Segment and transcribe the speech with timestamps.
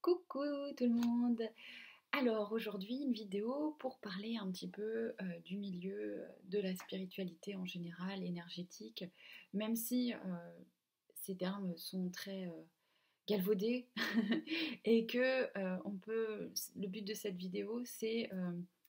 [0.00, 0.44] Coucou
[0.76, 1.42] tout le monde
[2.12, 7.56] Alors aujourd'hui une vidéo pour parler un petit peu euh, du milieu de la spiritualité
[7.56, 9.04] en général, énergétique,
[9.52, 10.18] même si euh,
[11.14, 12.62] ces termes sont très euh,
[13.26, 13.88] galvaudés
[14.84, 15.48] et que
[15.84, 16.52] on peut.
[16.76, 18.30] Le but de cette vidéo c'est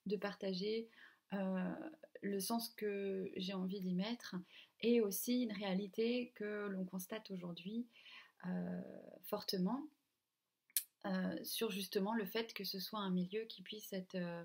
[0.06, 0.88] de partager
[1.32, 4.36] le sens que j'ai envie d'y mettre
[4.82, 7.88] et aussi une réalité que l'on constate aujourd'hui
[9.24, 9.99] fortement euh,
[11.44, 14.44] sur justement le fait que ce soit un milieu qui puisse être euh,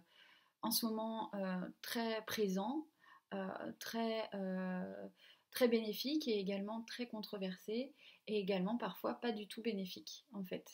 [0.63, 2.87] en ce moment euh, très présent,
[3.81, 4.31] très,
[5.51, 7.93] très bénéfique et également très controversé
[8.29, 10.65] et également parfois pas du tout bénéfique en fait.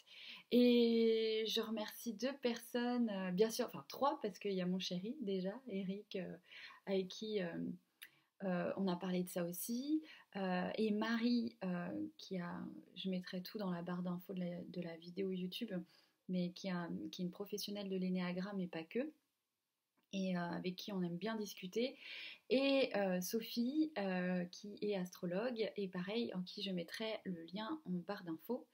[0.50, 5.16] Et je remercie deux personnes, bien sûr, enfin trois parce qu'il y a mon chéri
[5.22, 6.18] déjà, Eric,
[6.84, 7.40] avec qui
[8.44, 10.02] euh, on a parlé de ça aussi.
[10.36, 12.60] Euh, et Marie, euh, qui a,
[12.96, 15.72] je mettrai tout dans la barre d'infos de, la, vidéo YouTube,
[16.28, 16.68] mais qui,
[17.12, 19.12] qui est une professionnelle de l'énéagramme et pas que,
[20.12, 21.96] et avec qui on aime bien discuter.
[22.48, 23.92] Et Sophie,
[24.50, 28.66] qui est astrologue, et pareil, en qui je mettrai le lien en barre d'infos.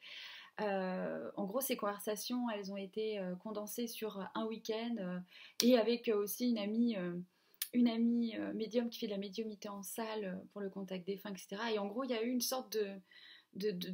[0.59, 5.21] en gros, ces conversations, elles ont été condensées sur un week-end
[5.63, 6.97] et avec aussi une amie
[7.77, 11.07] une amie euh, médium qui fait de la médiumité en salle euh, pour le contact
[11.07, 11.57] des fins, etc.
[11.75, 12.77] Et en gros, il y a eu une sorte
[13.53, 13.93] de, de,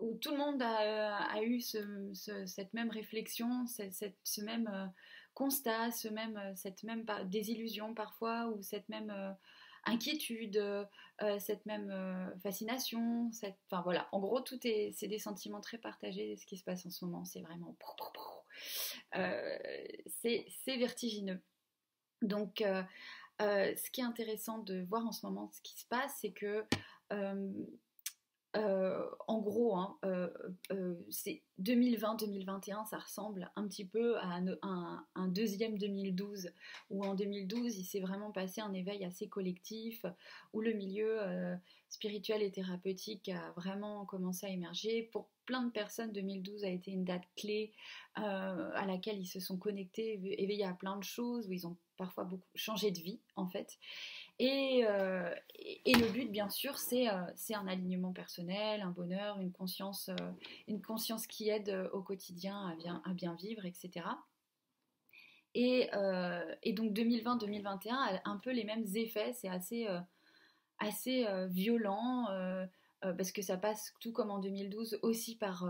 [0.00, 4.92] où tout le monde a, eu cette même réflexion, cette, ce même
[5.34, 9.12] constat, ce même, cette même désillusion parfois, ou cette même
[9.84, 10.62] inquiétude,
[11.38, 13.30] cette même fascination.
[13.70, 16.36] Enfin voilà, en gros, tout est, c'est des sentiments très partagés.
[16.36, 17.74] Ce qui se passe en ce moment, c'est vraiment,
[20.20, 21.40] c'est vertigineux.
[22.22, 22.82] Donc, euh,
[23.42, 26.32] euh, ce qui est intéressant de voir en ce moment, ce qui se passe, c'est
[26.32, 26.64] que,
[27.12, 29.98] euh, en gros, hein,
[31.10, 36.50] c'est 2020-2021, ça ressemble un petit peu à un, deuxième 2012,
[36.88, 40.06] où en 2012, il s'est vraiment passé un éveil assez collectif,
[40.54, 41.20] où le milieu
[41.90, 45.02] spirituel et thérapeutique a vraiment commencé à émerger.
[45.12, 47.74] Pour plein de personnes, 2012 a été une date clé
[48.14, 52.24] à laquelle ils se sont connectés, éveillés à plein de choses, où ils ont parfois
[52.24, 53.78] beaucoup changé de vie en fait.
[54.38, 59.40] Et, euh, et, le but bien sûr c'est euh, c'est un alignement personnel, un bonheur,
[59.40, 60.32] une conscience, euh,
[60.68, 64.06] une conscience qui aide au quotidien à bien, à bien vivre, etc.
[65.54, 65.88] Et,
[66.62, 69.88] et donc 2020-2021 a un peu les mêmes effets, c'est assez,
[70.78, 72.26] assez violent
[73.00, 75.66] parce que ça passe tout comme en 2012 aussi par,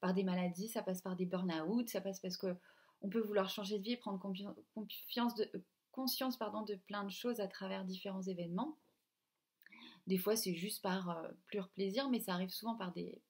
[0.00, 2.56] par des maladies, ça passe par des burn-out, ça passe parce que
[3.02, 7.48] on peut vouloir changer de vie et prendre euh, conscience de plein de choses à
[7.48, 8.76] travers différents événements.
[10.06, 13.20] Des fois, c'est juste par euh, pur plaisir, mais ça arrive souvent par des,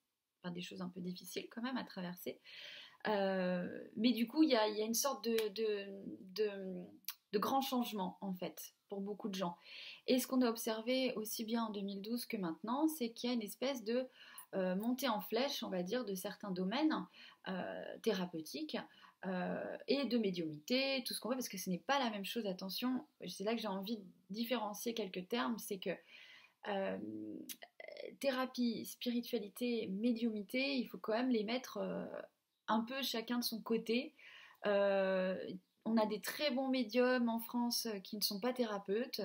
[0.61, 2.41] choses un peu difficiles quand même à traverser.
[3.07, 6.85] Euh, mais du coup, il y a, une sorte de,
[7.35, 9.57] grand changement en fait pour beaucoup de gens.
[10.07, 13.35] Et ce qu'on a observé aussi bien en 2012 que maintenant, c'est qu'il y a
[13.35, 14.09] une espèce de
[14.55, 17.07] montée en flèche, on va dire, de certains domaines
[18.03, 18.79] thérapeutiques
[19.27, 22.25] euh, et de médiumité, tout ce qu'on veut, parce que ce n'est pas la même
[22.25, 22.47] chose.
[22.47, 25.91] Attention, c'est là que j'ai envie de différencier quelques termes, c'est que
[26.69, 26.99] euh,
[28.21, 32.07] thérapie, spiritualité, médiumité, il faut quand même les mettre euh,
[32.69, 34.15] un peu chacun de son côté.
[34.65, 39.23] on a des très bons médiums en France qui ne sont pas thérapeutes.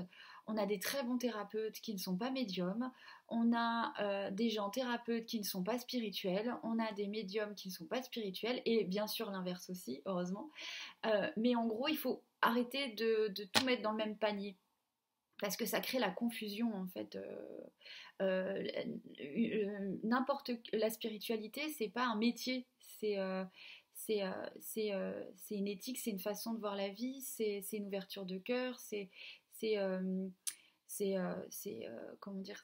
[0.48, 2.92] On a des très bons thérapeutes qui ne sont pas médiums.
[3.36, 6.56] On a euh, des gens thérapeutes qui ne sont pas spirituels.
[6.62, 8.62] On a des médiums qui ne sont pas spirituels.
[8.66, 10.52] Et bien sûr l'inverse aussi, heureusement.
[11.08, 14.56] Euh, mais en gros, il faut arrêter de, tout mettre dans le même panier
[15.42, 17.18] parce que ça crée la confusion en fait.
[18.22, 18.64] Euh,
[20.04, 23.18] n'importe la spiritualité, c'est pas un métier, c'est
[25.50, 29.10] une éthique, c'est une façon de voir la vie, c'est une ouverture de cœur, c'est
[30.94, 31.34] c'est euh,
[31.68, 32.64] euh, comment dire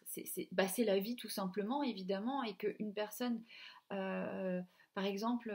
[0.51, 3.41] bah, c'est la vie tout simplement évidemment et qu'une personne
[3.89, 5.51] par exemple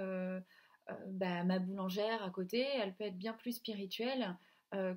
[1.08, 4.36] bah, ma boulangère à côté elle peut être bien plus spirituelle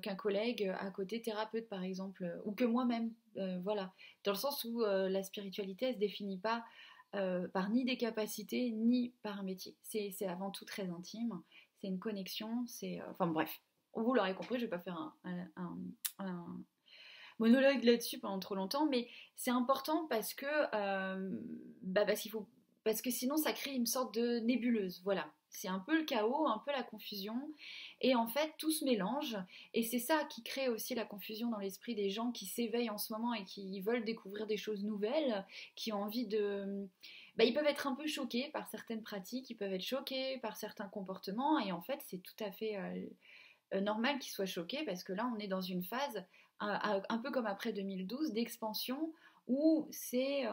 [0.02, 3.12] qu'un collègue à côté thérapeute par exemple ou que moi-même
[3.62, 3.92] voilà.
[4.24, 6.64] Dans le sens où la spiritualité elle se définit pas
[7.12, 9.76] par ni des capacités ni par un métier.
[9.82, 11.40] C'est avant tout très intime
[11.80, 13.60] c'est une connexion c'est enfin bref
[13.94, 16.56] vous l'aurez compris, je vais pas faire un,
[17.38, 21.30] monologue là-dessus pendant trop longtemps, mais c'est important parce que, euh,
[21.82, 22.46] bah parce, faut,
[22.84, 25.00] parce que sinon ça crée une sorte de nébuleuse.
[25.04, 27.40] Voilà, c'est un peu le chaos, un peu la confusion,
[28.00, 29.36] et en fait tout se mélange,
[29.74, 32.98] et c'est ça qui crée aussi la confusion dans l'esprit des gens qui s'éveillent en
[32.98, 35.44] ce moment et qui veulent découvrir des choses nouvelles,
[35.74, 36.88] qui ont envie de
[37.36, 40.56] bah, ils peuvent être un peu choqués par certaines pratiques, ils peuvent être choqués par
[40.56, 42.76] certains comportements, et en fait, c'est tout à fait
[43.72, 46.24] normal qu'ils soient choqués parce que là, on est dans une phase
[46.60, 49.12] un peu comme après 2012 d'expansion
[49.46, 50.46] où c'est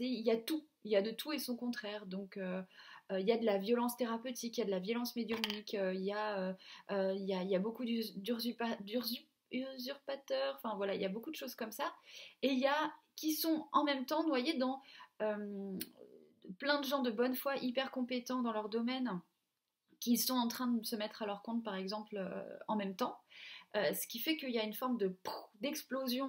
[0.00, 2.06] il y a tout, il y a de tout et son contraire.
[2.06, 5.72] Donc il y a de la violence thérapeutique, il y a de la violence médiumnique,
[5.72, 6.54] il y, a,
[6.90, 11.54] y a, il y a beaucoup d'usurpateurs, enfin voilà, il y a beaucoup de choses
[11.54, 11.94] comme ça.
[12.42, 14.80] Et il y a qui sont en même temps noyés dans
[15.18, 19.20] plein de gens de bonne foi hyper compétents dans leur domaine
[20.00, 22.18] qui sont en train de se mettre à leur compte par exemple
[22.68, 23.18] en même temps.
[23.74, 25.16] ce qui fait qu'il y a une forme de
[25.60, 26.28] d'explosion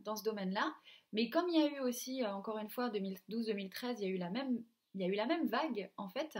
[0.00, 0.74] dans ce domaine-là.
[1.12, 4.16] Mais comme il y a eu aussi, encore une fois, 2012-2013, il y a eu
[4.16, 4.62] la même
[4.94, 6.38] même vague en fait.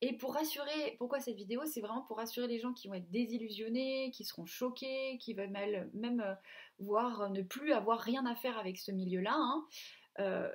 [0.00, 1.62] Et pour rassurer, pourquoi cette vidéo?
[1.64, 5.50] C'est vraiment pour rassurer les gens qui vont être désillusionnés, qui seront choqués, qui veulent
[5.50, 6.34] même, euh,
[6.78, 9.34] voir ne plus avoir rien à faire avec ce milieu-là.
[9.36, 9.66] Hein.
[10.20, 10.50] Euh,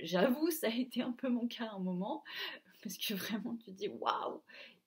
[0.00, 2.24] j'avoue, ça a été un peu mon cas à un moment,
[2.82, 4.42] parce que vraiment tu dis waouh,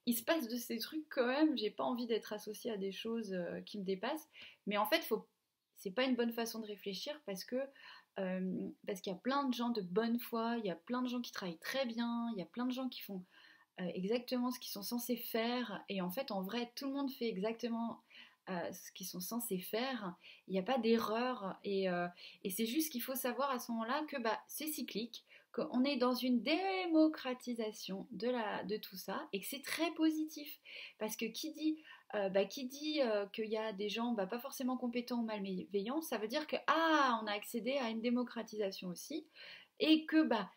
[0.06, 1.58] il se passe de ces trucs quand même.
[1.58, 4.30] J'ai pas envie d'être associée à des choses euh, qui me dépassent,
[4.68, 5.28] mais en fait, faut
[5.78, 7.56] c'est pas une bonne façon de réfléchir parce que
[8.20, 11.02] euh, parce qu'il y a plein de gens de bonne foi, il y a plein
[11.02, 13.26] de gens qui travaillent très bien, il y a plein de gens qui font
[13.80, 15.84] euh, exactement ce qu'ils sont censés faire.
[15.90, 18.02] Et en fait, en vrai, tout le monde fait exactement
[18.48, 20.14] ce qu'ils sont censés faire.
[20.48, 21.58] Il n'y a pas d'erreur.
[21.64, 21.88] Et,
[22.50, 26.14] c'est juste qu'il faut savoir à ce moment-là que bah, c'est cyclique, qu'on est dans
[26.14, 30.60] une démocratisation de, tout ça et que c'est très positif.
[30.98, 31.82] Parce que qui dit
[32.16, 36.18] euh, bah, euh, qu'il y a des gens bah, pas forcément compétents ou malveillants, ça
[36.18, 39.28] veut dire que ah, on a accédé à une démocratisation aussi,
[39.80, 40.50] et que bah,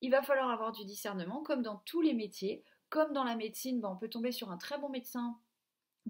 [0.00, 3.80] il va falloir avoir du discernement, comme dans tous les métiers, comme dans la médecine,
[3.80, 5.38] bah, on peut tomber sur un très bon médecin,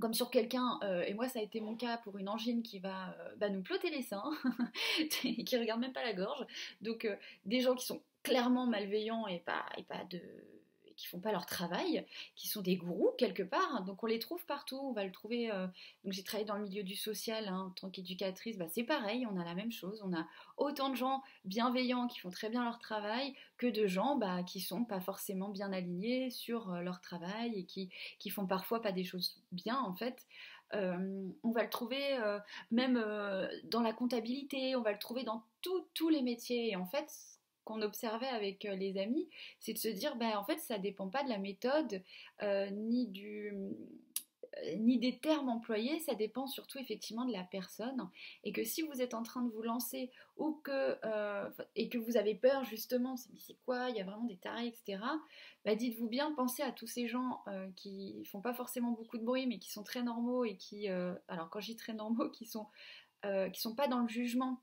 [0.01, 2.79] comme sur quelqu'un, euh, et moi ça a été mon cas pour une angine qui
[2.79, 3.15] va
[3.51, 4.31] nous plotter les seins,
[5.11, 6.47] qui regarde même pas la gorge,
[6.81, 7.09] donc
[7.45, 10.21] des gens qui sont clairement malveillants et pas, et pas de
[11.01, 12.05] qui font pas leur travail,
[12.37, 13.83] qui sont des gourous quelque part.
[13.85, 14.79] Donc on les trouve partout.
[14.79, 15.51] On va le trouver.
[15.51, 15.67] Euh,
[16.05, 18.59] donc j'ai travaillé dans le milieu du social hein, en tant qu'éducatrice.
[18.59, 19.27] Bah, c'est pareil.
[19.27, 20.03] On a la même chose.
[20.05, 20.27] On a
[20.59, 24.61] autant de gens bienveillants qui font très bien leur travail que de gens bah, qui
[24.61, 27.89] sont pas forcément bien alignés sur euh, leur travail et qui
[28.19, 30.27] qui font parfois pas des choses bien en fait.
[30.75, 32.19] Euh, on va le trouver
[32.71, 33.03] même
[33.65, 36.71] dans la comptabilité, on va le trouver dans tous les métiers.
[36.71, 39.29] Et en fait, qu'on observait avec euh, les amis,
[39.59, 42.03] c'est de se dire, ben, en fait, ça dépend pas de la méthode,
[42.43, 48.11] euh, ni du euh, ni des termes employés, ça dépend surtout effectivement de la personne.
[48.43, 50.99] Et que si vous êtes en train de vous lancer ou que,
[51.77, 55.03] et que vous avez peur justement, c'est quoi, il y a vraiment des tarés, etc.
[55.65, 57.45] Bah dites-vous bien, pensez à tous ces gens
[57.77, 61.49] qui font pas forcément beaucoup de bruit, mais qui sont très normaux et qui, alors
[61.49, 62.67] quand je dis très normaux, qui sont,
[63.23, 64.61] qui sont pas dans le jugement,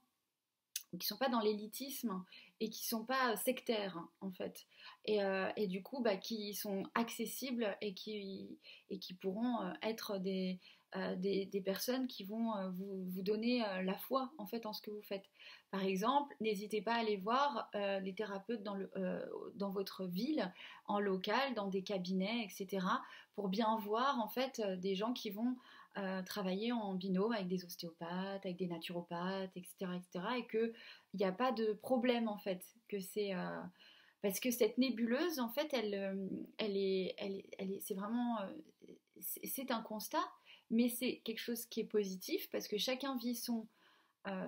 [1.00, 2.24] qui sont pas dans l'élitisme
[2.60, 4.68] et qui sont pas sectaires en fait
[5.08, 8.60] et, euh, et du coup bah, qui sont accessibles et qui,
[8.90, 10.60] et qui pourront euh, être des,
[10.96, 14.92] euh, des, personnes qui vont vous, vous, donner la foi en fait en ce que
[14.92, 15.26] vous faites.
[15.72, 18.90] Par exemple, n'hésitez pas à aller voir les thérapeutes dans, le,
[19.56, 20.54] dans votre ville,
[20.86, 22.86] en local, dans des cabinets, etc.
[23.36, 25.58] pour bien voir en fait des gens qui vont
[26.26, 29.92] travailler en binôme avec des ostéopathes, avec des naturopathes, etc.
[29.98, 30.26] etc.
[30.38, 30.48] et
[31.18, 32.64] qu'il n'y a pas de problème en fait.
[32.88, 33.62] Que c'est, euh,
[34.22, 36.28] parce que cette nébuleuse, en fait, elle, euh,
[36.58, 38.40] elle est, elle, elle est, c'est vraiment.
[38.42, 38.54] Euh,
[39.44, 40.24] c'est un constat,
[40.70, 43.68] mais c'est quelque chose qui est positif parce que chacun vit son,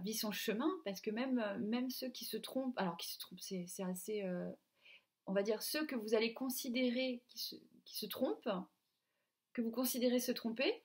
[0.03, 0.69] vit son chemin.
[0.85, 4.23] Parce que même, même ceux qui se trompent, alors qui se trompent, c'est, assez.
[5.25, 8.49] on va dire ceux que vous allez considérer qui se, qui se trompent,
[9.53, 10.83] que vous considérez se tromper,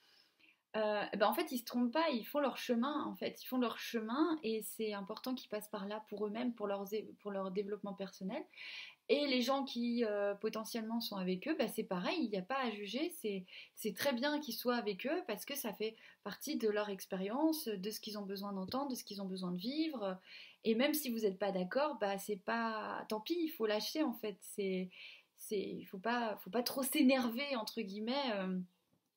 [0.77, 3.43] euh, ben en fait, ils se trompent pas, ils font leur chemin, en fait.
[3.43, 7.51] Ils font leur chemin et c'est important qu'ils passent par là pour eux-mêmes, pour, leur
[7.53, 8.43] développement personnel.
[9.09, 12.43] Et les gens qui euh, potentiellement sont avec eux, ben c'est pareil, il n'y a
[12.43, 13.13] pas à juger,
[13.75, 17.69] c'est très bien qu'ils soient avec eux parce que ça fait partie de leur expérience,
[17.69, 20.19] de ce qu'ils ont besoin d'entendre, de ce qu'ils ont besoin de vivre.
[20.65, 23.05] Et même si vous n'êtes pas d'accord, bah c'est pas...
[23.11, 24.39] Tant pis, il faut lâcher en fait.
[24.57, 24.89] Il
[25.51, 28.33] ne faut pas, faut pas trop s'énerver, entre guillemets.
[28.33, 28.59] Euh,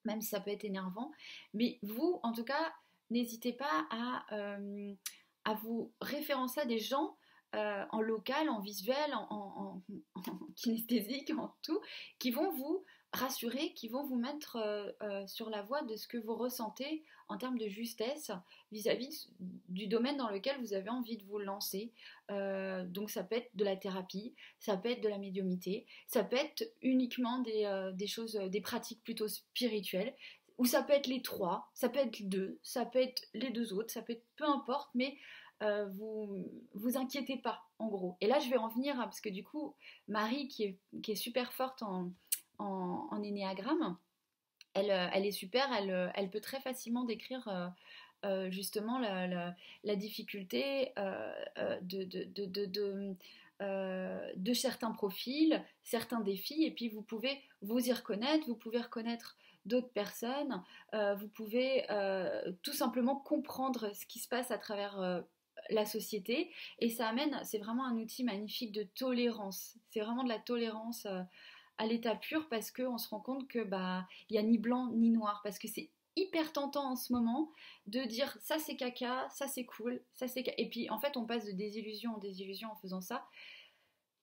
[0.07, 1.11] même ça peut être énervant.
[1.53, 2.73] Mais vous, en tout cas,
[3.11, 4.93] n'hésitez pas à, euh,
[5.61, 7.15] vous référencer à des gens
[7.55, 9.81] euh, en local, en visuel, en,
[10.55, 11.79] kinesthésique, en tout,
[12.19, 12.83] qui vont vous
[13.17, 17.37] rassurer, qui vont vous mettre euh, sur la voie de ce que vous ressentez en
[17.37, 18.31] termes de justesse
[18.71, 19.29] vis-à-vis
[19.69, 21.91] du domaine dans lequel vous avez envie de vous lancer.
[22.31, 26.23] Euh, donc ça peut être de la thérapie, ça peut être de la médiumité, ça
[26.23, 30.13] peut être uniquement des, euh, choses, euh, des pratiques plutôt spirituelles,
[30.57, 33.73] ou ça peut être les trois, ça peut être deux, ça peut être les deux
[33.73, 35.17] autres, ça peut être peu importe, mais
[35.89, 36.45] vous
[36.75, 38.15] vous inquiétez pas, en gros.
[38.21, 39.73] Et là, je vais en venir, parce que du coup,
[40.07, 42.11] Marie, qui est, qui est super forte en,
[42.59, 43.97] en, énéagramme,
[44.73, 47.73] elle, elle, est super, elle, elle, peut très facilement décrire
[48.25, 51.33] euh, justement la, difficulté euh,
[51.81, 53.15] de, de, de, de
[53.61, 59.37] euh, certains profils, certains défis, et puis vous pouvez vous y reconnaître, vous pouvez reconnaître
[59.65, 65.23] d'autres personnes, euh, vous pouvez euh, tout simplement comprendre ce qui se passe à travers
[65.69, 70.29] la société, et ça amène, c'est vraiment un outil magnifique de tolérance, c'est vraiment de
[70.29, 71.07] la tolérance
[71.77, 74.91] à l'état pur parce qu'on se rend compte que bah il y a ni blanc
[74.93, 77.51] ni noir parce que c'est hyper tentant en ce moment
[77.85, 81.25] de dire ça c'est caca, ça c'est cool, ça c'est et puis en fait on
[81.25, 83.27] passe de désillusion en désillusion en faisant ça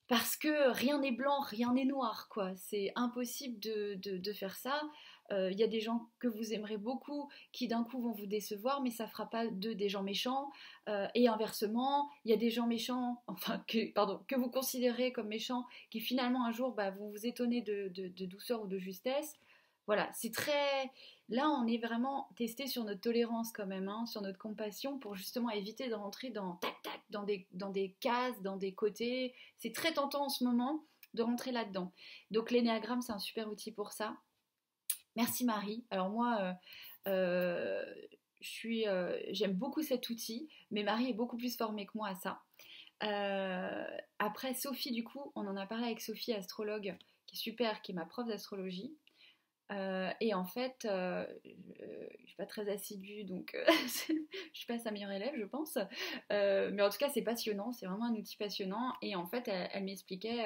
[0.07, 2.55] parce que rien n'est blanc, rien n'est noir quoi.
[2.57, 4.83] C'est impossible de, faire ça.
[5.31, 8.27] Il euh, y a des gens que vous aimerez beaucoup qui d'un coup vont vous
[8.27, 10.51] décevoir, mais ça fera pas d'eux des gens méchants.
[10.89, 15.13] Euh, et inversement, il y a des gens méchants, enfin que, pardon, que vous considérez
[15.13, 18.79] comme méchants, qui finalement un jour bah, vont vous étonner de, de douceur ou de
[18.79, 19.39] justesse.
[19.87, 20.91] Voilà, c'est très.
[21.29, 25.15] Là, on est vraiment testé sur notre tolérance quand même, hein, sur notre compassion, pour
[25.15, 29.35] justement éviter de rentrer dans tac tac, dans des, dans des cases, dans des côtés.
[29.59, 31.93] C'est très tentant en ce moment de rentrer là-dedans.
[32.31, 34.17] Donc l'énéagramme, c'est un super outil pour ça.
[35.17, 35.85] Merci Marie.
[35.91, 36.53] Alors moi, euh,
[37.09, 37.95] euh,
[38.41, 42.09] je suis, euh, j'aime beaucoup cet outil, mais Marie est beaucoup plus formée que moi
[42.09, 42.41] à ça.
[44.19, 47.93] après Sophie, du coup, on en a parlé avec Sophie, astrologue, qui est super, qui
[47.93, 48.97] est ma prof d'astrologie.
[49.73, 53.65] Euh, et en fait, euh, je ne suis pas très assidue, donc euh,
[54.09, 55.79] je suis pas sa meilleure élève, je pense.
[56.31, 58.93] mais en tout cas, c'est passionnant, c'est vraiment un outil passionnant.
[59.03, 60.45] Et en fait, elle, m'expliquait,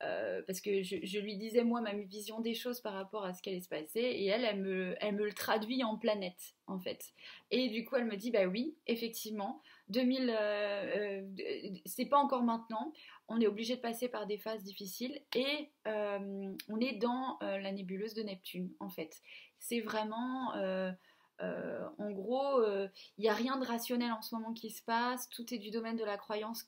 [0.00, 3.50] parce que je, lui disais moi ma vision des choses par rapport à ce qui
[3.50, 7.12] allait se passer, et elle, elle me, elle me le traduit en planète, en fait.
[7.50, 12.92] Et du coup, elle me dit, bah oui, effectivement, 2000, c'est pas encore maintenant.
[13.28, 17.58] On est obligé de passer par des phases difficiles et euh, on est dans euh,
[17.58, 19.20] la nébuleuse de Neptune en fait.
[19.58, 20.92] C'est vraiment, euh,
[21.40, 22.90] en gros, il
[23.22, 25.96] n'y a rien de rationnel en ce moment qui se passe, tout est du domaine
[25.96, 26.66] de la croyance,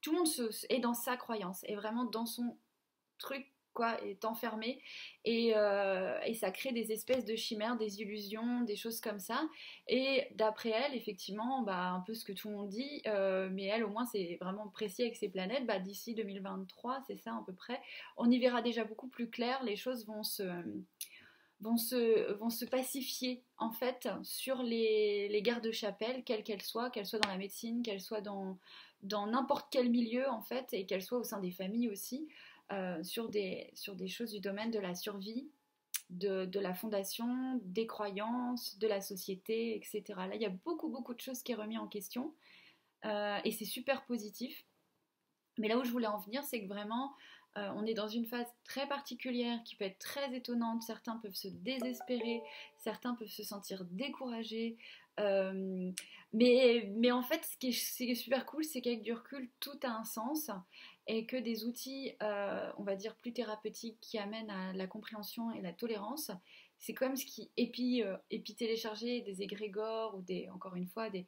[0.00, 2.58] tout le monde est dans sa croyance, est vraiment dans son
[3.18, 4.80] truc quoi, est enfermé.
[5.26, 9.42] Euh, et, ça crée des espèces de chimères, des illusions, des choses comme ça.
[9.88, 13.64] Et d'après elle, effectivement, bah, un peu ce que tout le monde dit, euh, mais
[13.64, 17.42] elle au moins c'est vraiment précis avec ses planètes, bah, d'ici 2023, c'est ça à
[17.44, 17.80] peu près,
[18.16, 20.42] on y verra déjà beaucoup plus clair, les choses vont se...
[21.60, 27.06] Vont se, vont se pacifier en fait sur les, les gardes-chapelles, quelles qu'elles soient, qu'elles
[27.06, 28.58] soient dans la médecine, qu'elles soient dans
[29.04, 32.28] dans n'importe quel milieu en fait, et qu'elles soient au sein des familles aussi.
[32.72, 35.50] Euh, sur, des, sur des choses du domaine de la survie,
[36.08, 40.02] de, de, la fondation, des croyances, de la société, etc.
[40.16, 42.34] Là, il y a beaucoup, beaucoup de choses qui est remis en question
[43.04, 44.64] euh, et c'est super positif.
[45.58, 47.14] Mais là où je voulais en venir, c'est que vraiment,
[47.58, 50.82] euh, on est dans une phase très particulière qui peut être très étonnante.
[50.82, 52.42] Certains peuvent se désespérer,
[52.78, 54.78] certains peuvent se sentir découragés.
[55.18, 59.88] Mais, mais en fait, ce qui est super cool, c'est qu'avec du recul, tout a
[59.88, 60.50] un sens
[61.06, 65.52] et que des outils, euh, on va dire, plus thérapeutiques qui amènent à la compréhension
[65.52, 66.30] et la tolérance,
[66.78, 68.16] c'est comme ce qui, puis, euh,
[68.56, 71.26] télécharger des égrégores ou des, encore une fois, des,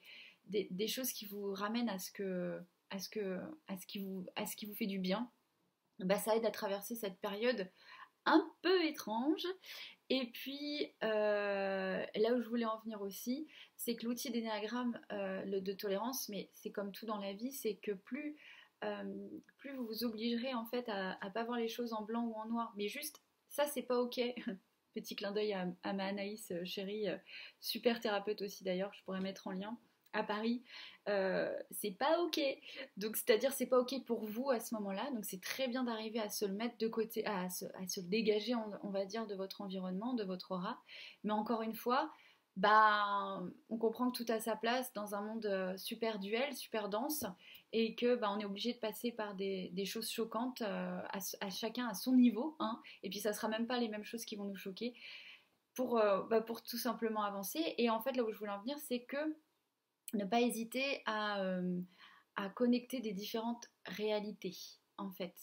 [0.48, 3.38] des, choses qui vous ramènent à ce, que, à, ce que,
[3.68, 5.30] à, ce qui vous, à ce qui vous fait du bien,
[5.98, 7.70] bah, ça aide à traverser cette période
[8.24, 9.46] un peu étrange.
[10.08, 15.72] Et puis, euh, là où je voulais en venir aussi, c'est que l'outil d'énéagramme de
[15.72, 18.36] tolérance, mais c'est comme tout dans la vie, c'est que plus
[18.84, 22.24] euh, plus vous vous obligerez en fait à, ne pas voir les choses en blanc
[22.24, 22.72] ou en noir.
[22.76, 24.20] Mais juste, ça c'est pas ok.
[24.94, 27.18] Petit clin d'œil à, ma Anaïs euh, chérie, euh,
[27.60, 29.78] super thérapeute aussi d'ailleurs, je pourrais mettre en lien
[30.16, 30.62] à Paris,
[31.70, 32.40] c'est pas ok.
[32.96, 35.10] Donc c'est-à-dire c'est pas ok pour vous à ce moment-là.
[35.12, 38.90] Donc c'est très bien d'arriver à se le mettre de côté, à se, dégager, on,
[38.90, 40.78] va dire, de votre environnement, de votre aura.
[41.24, 42.10] Mais encore une fois,
[42.56, 47.24] bah, on comprend que tout a sa place dans un monde super duel, super dense,
[47.72, 51.00] et que bah, on est obligé de passer par des, choses choquantes euh,
[51.40, 54.24] à, chacun à son niveau, hein, et puis ça sera même pas les mêmes choses
[54.24, 54.94] qui vont nous choquer
[55.74, 57.74] pour, euh, bah, pour tout simplement avancer.
[57.76, 59.36] Et en fait, là où je voulais en venir, c'est que
[60.14, 61.80] ne pas hésiter à, euh,
[62.36, 64.56] à connecter des différentes réalités.
[64.98, 65.34] En fait,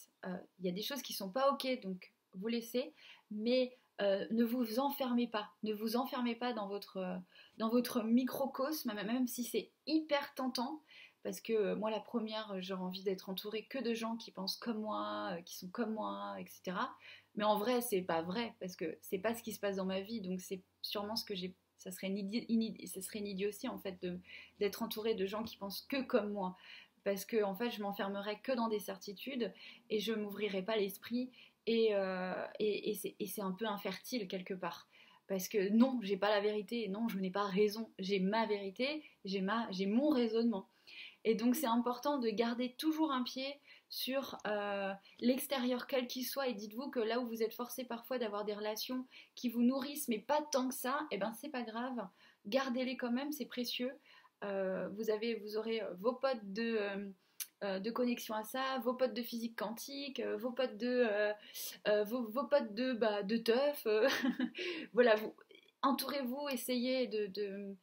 [0.60, 2.96] il y a des choses qui sont pas ok, donc vous laissez,
[3.30, 9.70] mais ne vous enfermez pas, ne vous enfermez pas dans votre, microcosme, même si c'est
[9.86, 10.82] hyper tentant,
[11.24, 14.32] parce que euh, moi la première euh, j'aurais envie d'être entourée que de gens qui
[14.32, 16.78] pensent comme moi, euh, qui sont comme moi, etc.
[17.36, 19.86] Mais en vrai c'est pas vrai parce que c'est pas ce qui se passe dans
[19.86, 23.68] ma vie donc c'est sûrement ce que j'ai Ça serait une, ça serait une idiotie
[23.68, 24.06] en fait
[24.60, 26.56] d'être entouré de gens qui pensent que comme moi.
[27.04, 29.52] Parce que en fait, je m'enfermerais que dans des certitudes
[29.90, 31.30] et je m'ouvrirais pas l'esprit
[31.68, 32.96] et, euh, et
[33.28, 34.88] c'est un peu infertile quelque part.
[35.28, 39.04] Parce que non, j'ai pas la vérité, non, je n'ai pas raison, j'ai ma vérité,
[39.26, 40.70] j'ai mon raisonnement.
[41.26, 46.48] Et donc c'est important de garder toujours un pied sur euh, l'extérieur quel qu'il soit
[46.48, 50.08] et dites-vous que là où vous êtes forcé parfois d'avoir des relations qui vous nourrissent
[50.08, 52.08] mais pas tant que ça, et eh ben c'est pas grave,
[52.48, 53.94] gardez-les quand même, c'est précieux.
[54.44, 57.14] Euh, vous, avez, vous aurez vos potes de,
[57.64, 61.08] euh, de connexion à ça, vos potes de physique quantique, vos potes de
[62.04, 63.86] vos, potes de, bah, de teuf.
[64.94, 65.34] voilà, vous
[65.84, 67.78] entourez-vous, essayez de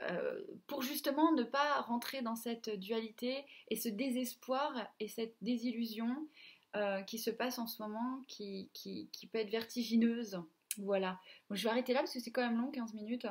[0.00, 6.28] euh, pour justement ne pas rentrer dans cette dualité et ce désespoir et cette désillusion
[6.76, 10.42] euh, qui se passe en ce moment, qui, qui, peut être vertigineuse.
[10.78, 11.20] Voilà.
[11.50, 13.26] je vais arrêter là parce que c'est quand même long, 15 minutes.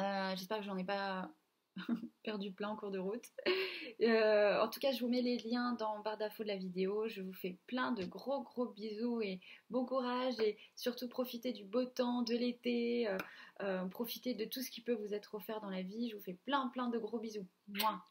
[0.00, 1.30] Euh, j'espère que j'en ai pas
[2.22, 3.24] perdu plein en cours de route.
[4.00, 7.08] Euh, en tout cas, je vous mets les liens dans barre d'infos de la vidéo.
[7.08, 9.40] Je vous fais plein de gros gros bisous et
[9.70, 13.18] bon courage et surtout profitez du beau temps, de l'été, euh,
[13.62, 16.08] euh, profitez de tout ce qui peut vous être offert dans la vie.
[16.10, 17.46] Je vous fais plein plein de gros bisous.
[17.68, 18.02] Moi.